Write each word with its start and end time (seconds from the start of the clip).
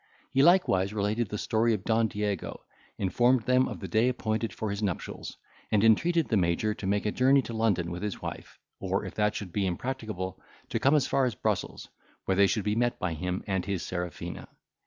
He 0.31 0.41
likewise 0.41 0.95
related 0.95 1.29
the 1.29 1.37
story 1.37 1.75
of 1.75 1.83
Don 1.83 2.07
Diego, 2.07 2.65
informed 2.97 3.43
them 3.43 3.67
of 3.67 3.79
the 3.79 3.87
day 3.87 4.09
appointed 4.09 4.51
for 4.51 4.71
his 4.71 4.81
nuptials, 4.81 5.37
and 5.71 5.83
entreated 5.83 6.27
the 6.27 6.37
Major 6.37 6.73
to 6.73 6.87
make 6.87 7.05
a 7.05 7.11
journey 7.11 7.43
to 7.43 7.53
London 7.53 7.91
with 7.91 8.01
his 8.01 8.19
wife; 8.19 8.57
or, 8.79 9.05
if 9.05 9.13
that 9.13 9.35
should 9.35 9.53
be 9.53 9.67
impracticable, 9.67 10.41
to 10.69 10.79
come 10.79 10.95
as 10.95 11.05
far 11.05 11.25
as 11.25 11.35
Brussels, 11.35 11.87
where 12.25 12.33
they 12.35 12.47
should 12.47 12.63
be 12.63 12.75
met 12.75 12.97
by 12.97 13.13
him 13.13 13.43
and 13.45 13.63
his 13.65 13.83
Serafina. 13.83 14.47